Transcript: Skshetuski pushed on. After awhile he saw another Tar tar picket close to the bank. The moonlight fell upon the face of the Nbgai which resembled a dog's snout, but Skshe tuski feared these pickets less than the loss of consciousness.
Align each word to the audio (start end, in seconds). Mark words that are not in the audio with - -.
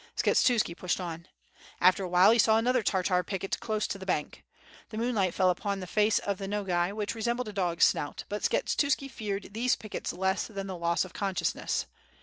Skshetuski 0.17 0.75
pushed 0.75 0.99
on. 0.99 1.27
After 1.79 2.03
awhile 2.03 2.31
he 2.31 2.39
saw 2.39 2.57
another 2.57 2.81
Tar 2.81 3.03
tar 3.03 3.23
picket 3.23 3.59
close 3.59 3.85
to 3.85 3.99
the 3.99 4.05
bank. 4.07 4.43
The 4.89 4.97
moonlight 4.97 5.31
fell 5.35 5.51
upon 5.51 5.79
the 5.79 5.85
face 5.85 6.17
of 6.17 6.39
the 6.39 6.47
Nbgai 6.47 6.91
which 6.93 7.13
resembled 7.13 7.47
a 7.49 7.53
dog's 7.53 7.85
snout, 7.85 8.23
but 8.27 8.41
Skshe 8.41 8.75
tuski 8.75 9.07
feared 9.11 9.53
these 9.53 9.75
pickets 9.75 10.11
less 10.11 10.47
than 10.47 10.65
the 10.65 10.75
loss 10.75 11.05
of 11.05 11.13
consciousness. 11.13 11.85